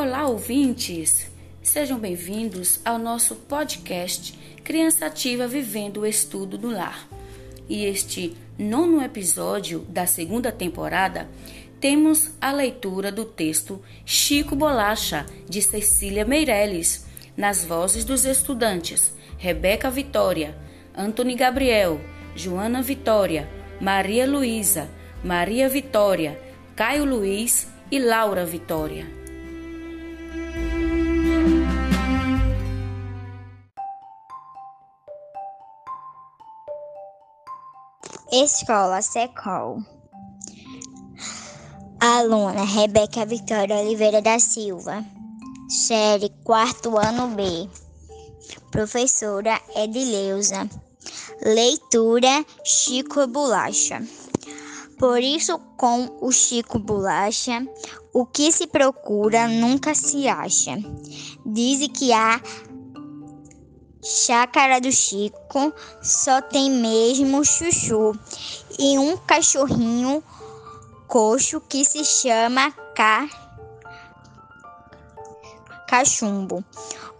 [0.00, 1.28] Olá, ouvintes!
[1.60, 4.32] Sejam bem-vindos ao nosso podcast
[4.62, 7.08] Criança Ativa Vivendo o Estudo do Lar.
[7.68, 11.28] E este nono episódio da segunda temporada
[11.80, 17.04] temos a leitura do texto Chico Bolacha, de Cecília Meirelles,
[17.36, 20.56] nas vozes dos estudantes Rebeca Vitória,
[20.96, 22.00] Antônio Gabriel,
[22.36, 24.88] Joana Vitória, Maria Luísa,
[25.24, 26.40] Maria Vitória,
[26.76, 29.17] Caio Luiz e Laura Vitória.
[38.40, 39.82] Escola Secol.
[41.98, 45.04] Aluna Rebeca Vitória Oliveira da Silva.
[45.68, 47.68] Série quarto ano B.
[48.70, 50.70] Professora Edileuza.
[51.42, 54.06] Leitura Chico Bolacha.
[55.00, 57.66] Por isso, com o Chico Bolacha,
[58.12, 60.76] o que se procura nunca se acha.
[61.44, 62.40] Dizem que a
[64.08, 68.18] chácara do Chico só tem mesmo chuchu
[68.78, 70.24] e um cachorrinho
[71.06, 73.28] coxo que se chama ca...
[75.86, 76.64] cachumbo.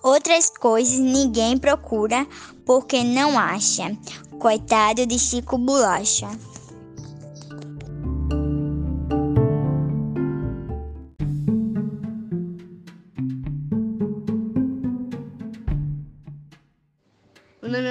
[0.00, 2.24] Outras coisas ninguém procura
[2.64, 3.96] porque não acha.
[4.38, 6.28] Coitado de Chico Bolacha.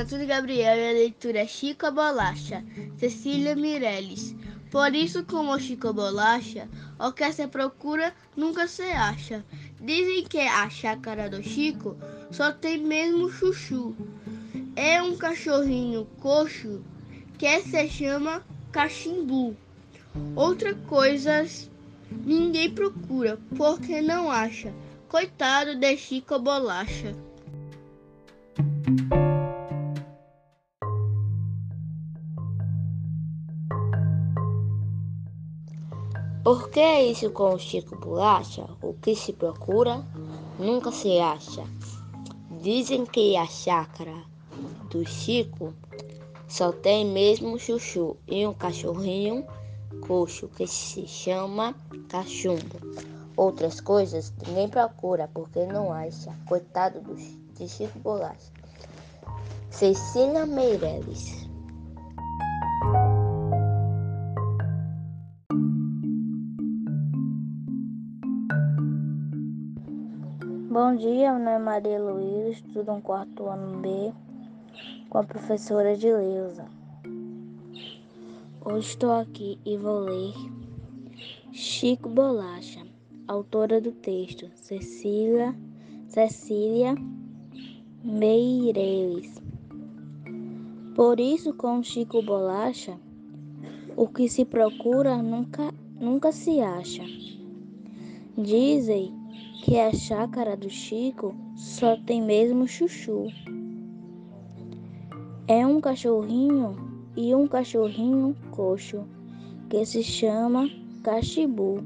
[0.00, 2.64] Antônio Gabriel e a leitura Chico Bolacha,
[2.96, 4.34] Cecília Mireles.
[4.70, 6.66] Por isso, como Chico Bolacha,
[6.98, 9.44] o que se procura nunca se acha.
[9.78, 11.98] Dizem que a chácara do Chico
[12.30, 13.94] só tem mesmo chuchu.
[14.74, 16.82] É um cachorrinho coxo
[17.36, 19.54] que se chama cachimbu.
[20.34, 21.70] Outra coisas
[22.24, 24.72] ninguém procura porque não acha.
[25.10, 27.14] Coitado de Chico Bolacha.
[36.42, 38.64] Por que isso com o Chico Bolacha?
[38.80, 40.02] O que se procura
[40.58, 41.62] nunca se acha.
[42.62, 44.24] Dizem que a chácara
[44.90, 45.74] do Chico
[46.48, 49.44] só tem mesmo chuchu e um cachorrinho
[50.06, 51.74] coxo que se chama
[52.08, 52.80] cachumbo.
[53.36, 56.34] Outras coisas ninguém procura porque não acha.
[56.46, 58.50] Coitado do, de Chico Bolacha.
[59.70, 61.49] Cecília Meireles.
[70.70, 74.12] Bom dia, meu nome é Maria Luísa, estudo um quarto ano B
[75.08, 76.64] com a professora Edileuza.
[78.64, 80.32] Hoje estou aqui e vou ler
[81.50, 82.86] Chico Bolacha,
[83.26, 85.56] autora do texto Cecília,
[86.06, 86.94] Cecília
[88.04, 89.42] Meireles.
[90.94, 92.96] Por isso, com Chico Bolacha,
[93.96, 97.02] o que se procura nunca, nunca se acha.
[98.38, 99.19] Dizem
[99.70, 103.28] que a chácara do Chico só tem mesmo chuchu.
[105.46, 106.74] É um cachorrinho
[107.16, 109.04] e um cachorrinho coxo
[109.68, 110.68] que se chama
[111.04, 111.84] cachibu.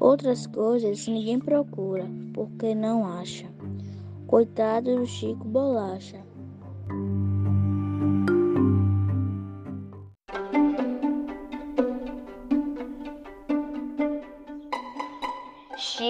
[0.00, 3.46] Outras coisas ninguém procura porque não acha.
[4.26, 6.27] Coitado do Chico Bolacha.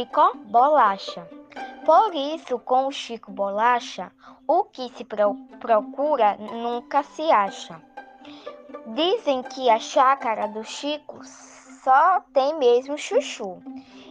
[0.08, 1.28] Chico Bolacha.
[1.84, 4.10] Por isso, com o Chico Bolacha,
[4.46, 7.78] o que se pro procura nunca se acha.
[8.86, 13.62] Dizem que a chácara do Chico só tem mesmo chuchu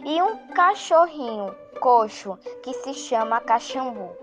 [0.04, 4.16] e um cachorrinho coxo que se chama cachambu.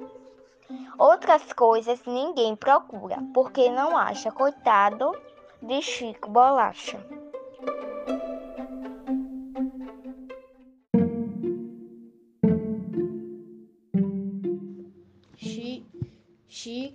[0.97, 5.11] Outras coisas ninguém procura porque não acha, coitado
[5.61, 7.14] de Chico Bolacha.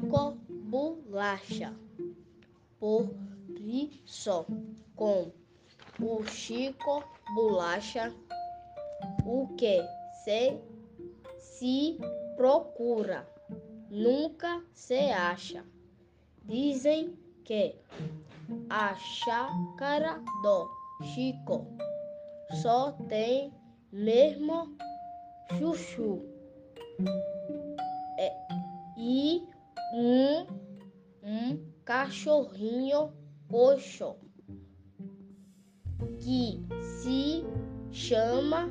[0.00, 1.76] Chico Bolacha.
[3.58, 4.46] Isso,
[4.96, 5.30] com
[6.00, 7.04] o Chico
[7.34, 8.14] Bolacha,
[9.26, 9.82] o que
[10.24, 10.58] se,
[11.38, 11.98] se
[12.34, 13.28] procura
[13.90, 15.64] nunca se acha.
[16.44, 17.76] Dizem que
[18.70, 20.70] a chácara do
[21.12, 21.66] Chico
[22.62, 23.52] só tem
[23.92, 24.74] mesmo
[25.58, 26.22] chuchu.
[28.18, 28.32] É,
[28.96, 29.46] e
[29.92, 30.46] um,
[31.22, 33.12] um cachorrinho
[33.48, 34.16] coxo
[36.20, 37.44] que se
[37.90, 38.70] chama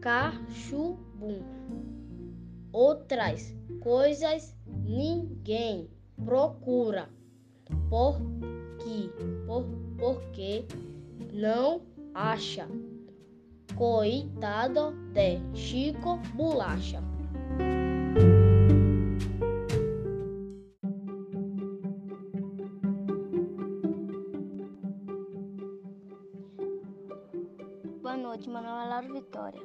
[0.00, 1.42] cachubum.
[2.72, 5.90] Outras coisas ninguém
[6.24, 7.10] procura.
[7.88, 8.18] Por
[8.78, 9.10] que?
[9.46, 9.66] Por,
[9.98, 10.64] porque
[11.32, 11.82] não
[12.14, 12.66] acha.
[13.76, 17.09] Coitado de Chico Bolacha.
[28.46, 29.60] Nome é Laura Vitória.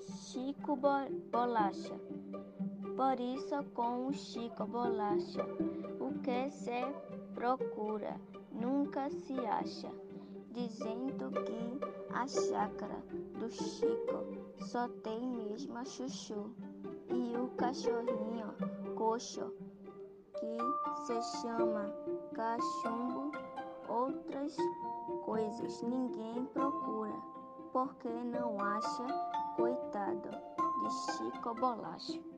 [0.00, 2.00] Chico Bolacha.
[2.96, 5.44] Por isso, com o Chico Bolacha,
[6.00, 6.86] o que se
[7.34, 8.18] procura
[8.50, 9.90] nunca se acha,
[10.50, 13.02] dizendo que a chácara
[13.38, 16.50] do Chico só tem mesmo chuchu
[17.10, 18.54] e o cachorrinho
[18.94, 19.52] coxo,
[20.40, 21.92] que se chama
[22.32, 23.30] cachumbo,
[23.88, 24.56] outras
[25.26, 26.85] coisas ninguém procura
[27.76, 29.06] porque não acha,
[29.54, 32.35] coitado de Chico Bolacha.